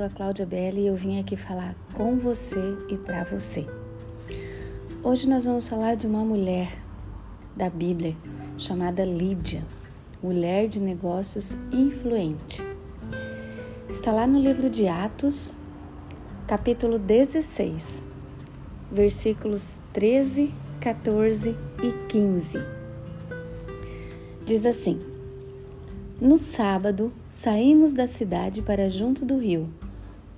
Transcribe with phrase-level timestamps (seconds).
[0.00, 2.58] sou a Cláudia Belli e eu vim aqui falar com você
[2.88, 3.66] e para você.
[5.02, 6.70] Hoje nós vamos falar de uma mulher
[7.54, 8.16] da Bíblia
[8.56, 9.62] chamada Lídia,
[10.22, 12.62] mulher de negócios influente.
[13.90, 15.52] Está lá no livro de Atos,
[16.46, 18.02] capítulo 16,
[18.90, 22.58] versículos 13, 14 e 15.
[24.46, 24.98] Diz assim:
[26.20, 29.70] no sábado, saímos da cidade para junto do rio,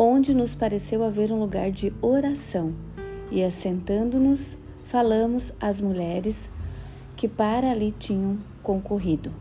[0.00, 2.72] onde nos pareceu haver um lugar de oração,
[3.32, 6.48] e assentando-nos, falamos às mulheres
[7.16, 9.32] que para ali tinham concorrido.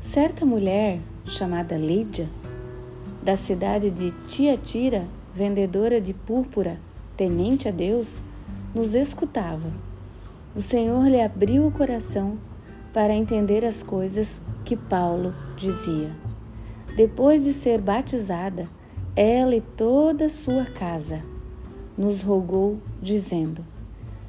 [0.00, 2.28] Certa mulher, chamada Lídia,
[3.22, 6.80] da cidade de Tiatira, vendedora de púrpura,
[7.16, 8.20] temente a Deus,
[8.74, 9.70] nos escutava.
[10.56, 12.36] O Senhor lhe abriu o coração
[12.92, 16.25] para entender as coisas que Paulo dizia.
[16.96, 18.66] Depois de ser batizada,
[19.14, 21.22] ela e toda a sua casa
[21.96, 23.62] nos rogou, dizendo: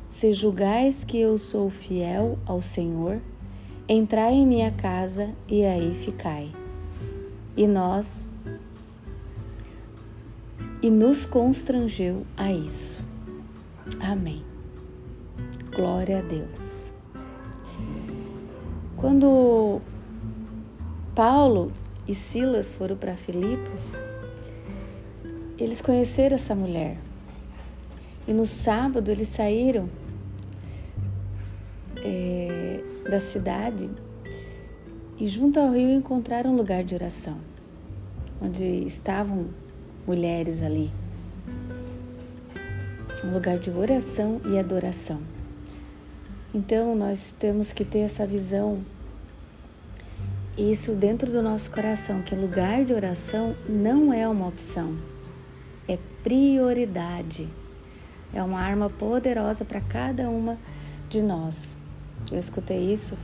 [0.10, 3.22] Se julgais que eu sou fiel ao Senhor,
[3.88, 6.52] entrai em minha casa e aí ficai.
[7.56, 8.34] E nós
[10.82, 13.02] e nos constrangeu a isso.
[14.02, 14.44] Amém.
[15.74, 16.92] Glória a Deus.
[18.98, 19.80] Quando
[21.16, 21.72] Paulo
[22.08, 24.00] e Silas foram para Filipos,
[25.58, 26.98] eles conheceram essa mulher.
[28.28, 29.90] E no sábado eles saíram
[31.98, 33.90] é, da cidade
[35.20, 37.38] e junto ao rio encontraram um lugar de oração,
[38.42, 39.48] onde estavam
[40.06, 40.92] mulheres ali.
[43.24, 45.20] Um lugar de oração e adoração.
[46.54, 48.84] Então nós temos que ter essa visão,
[50.58, 54.98] isso dentro do nosso coração, que lugar de oração não é uma opção,
[55.88, 57.48] é prioridade.
[58.34, 60.58] É uma arma poderosa para cada uma
[61.10, 61.78] de nós.
[62.32, 63.18] Eu escutei isso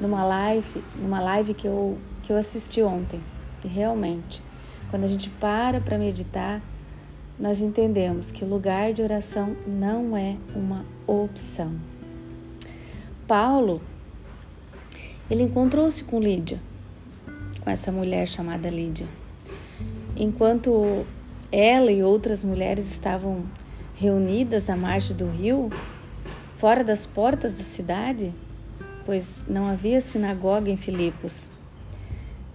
[0.00, 3.20] numa live, numa live que eu, que eu assisti ontem.
[3.64, 4.42] E realmente,
[4.90, 6.60] quando a gente para para meditar,
[7.38, 11.72] nós entendemos que lugar de oração não é uma opção.
[13.26, 13.80] Paulo,
[15.30, 16.60] ele encontrou-se com Lídia,
[17.60, 19.06] com essa mulher chamada Lídia.
[20.16, 21.06] Enquanto
[21.52, 23.44] ela e outras mulheres estavam
[23.94, 25.70] reunidas à margem do rio,
[26.56, 28.32] fora das portas da cidade,
[29.04, 31.48] pois não havia sinagoga em Filipos.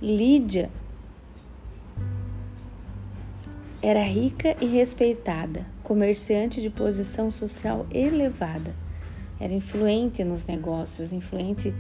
[0.02, 0.70] Lídia
[3.82, 8.86] era rica e respeitada, comerciante de posição social elevada
[9.40, 11.74] era influente nos negócios, influente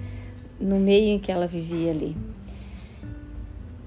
[0.59, 2.15] no meio em que ela vivia ali.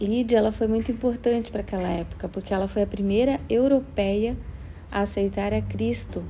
[0.00, 4.36] Lídia ela foi muito importante para aquela época, porque ela foi a primeira europeia
[4.90, 6.22] a aceitar a Cristo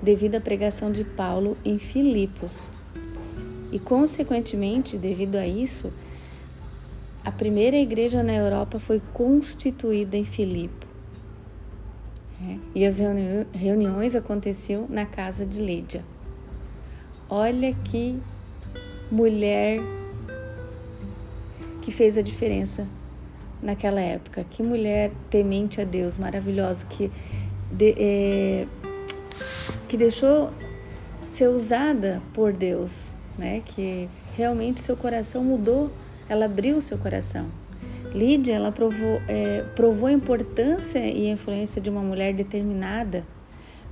[0.00, 2.72] devido à pregação de Paulo em Filipos.
[3.72, 5.92] E, consequentemente, devido a isso,
[7.24, 10.86] a primeira igreja na Europa foi constituída em Filipe.
[12.44, 16.04] É, e as reuni reuniões aconteciam na casa de Lídia.
[17.28, 18.20] Olha que
[19.10, 19.80] mulher
[21.82, 22.86] que fez a diferença
[23.60, 24.44] naquela época.
[24.48, 27.10] Que mulher temente a Deus, maravilhosa, que,
[27.70, 28.66] de, é,
[29.88, 30.50] que deixou
[31.26, 33.62] ser usada por Deus, né?
[33.66, 35.90] Que realmente seu coração mudou,
[36.28, 37.46] ela abriu seu coração.
[38.14, 43.24] Lídia, ela provou, é, provou a importância e a influência de uma mulher determinada,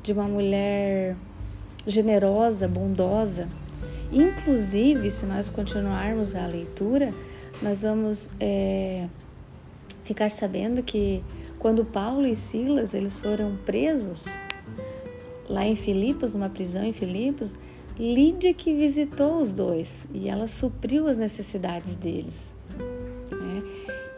[0.03, 1.17] de uma mulher
[1.87, 3.49] generosa, bondosa.
[4.12, 7.15] Inclusive, se nós continuarmos a leitura,
[7.62, 9.06] nós vamos é,
[10.04, 11.22] ficar sabendo que
[11.59, 14.26] quando Paulo e Silas eles foram presos
[15.48, 17.56] lá em Filipos, numa prisão em Filipos,
[17.98, 22.57] Lídia que visitou os dois e ela supriu as necessidades deles.
[22.78, 23.62] Né?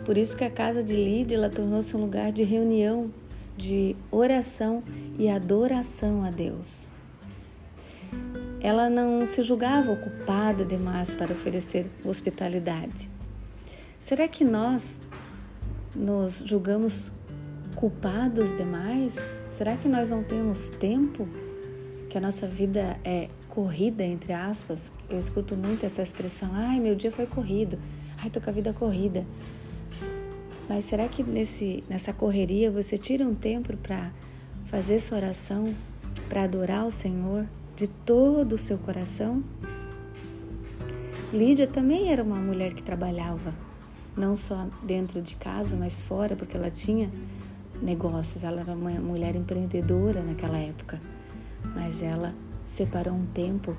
[0.05, 3.11] Por isso que a casa de Lídia tornou-se um lugar de reunião,
[3.57, 4.85] de oração
[5.19, 6.89] e adoração a Deus.
[8.61, 13.11] Ela não se julgava ocupada demais para oferecer hospitalidade.
[14.03, 15.01] Será que nós
[15.95, 17.13] nos julgamos
[17.77, 19.17] culpados demais?
[19.49, 21.29] Será que nós não temos tempo?
[22.11, 24.91] Que a nossa vida é corrida, entre aspas?
[25.09, 27.79] Eu escuto muito essa expressão: ai, meu dia foi corrido,
[28.19, 29.25] ai, tô com a vida corrida.
[30.69, 34.11] Mas será que nesse, nessa correria você tira um tempo para
[34.67, 35.73] fazer sua oração,
[36.29, 37.47] para adorar o Senhor?
[37.77, 39.43] de todo o seu coração?
[41.33, 43.55] Lídia também era uma mulher que trabalhava,
[44.17, 47.11] não só dentro de casa, mas fora, porque ela tinha
[47.81, 51.01] negócios, ela era uma mulher empreendedora naquela época.
[51.75, 53.77] Mas ela separou um tempo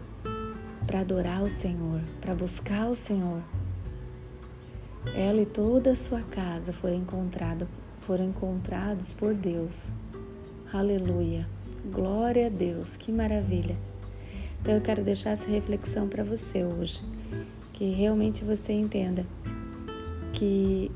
[0.86, 3.42] para adorar o Senhor, para buscar o Senhor.
[5.16, 7.06] Ela e toda a sua casa foram,
[8.02, 9.92] foram encontrados por Deus.
[10.72, 11.48] Aleluia.
[11.86, 13.76] Glória a Deus, que maravilha.
[14.62, 17.02] Então eu quero deixar essa reflexão para você hoje,
[17.74, 19.26] que realmente você entenda
[20.34, 20.92] que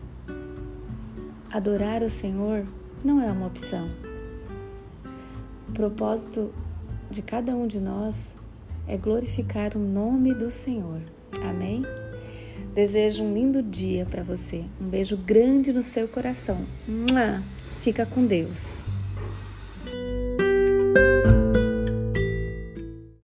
[1.51, 2.65] adorar o Senhor
[3.03, 3.89] não é uma opção.
[5.69, 6.53] O propósito
[7.09, 8.35] de cada um de nós
[8.87, 11.01] é glorificar o nome do Senhor.
[11.41, 11.83] Amém?
[12.73, 14.65] Desejo um lindo dia para você.
[14.81, 16.65] Um beijo grande no seu coração.
[17.81, 18.83] Fica com Deus.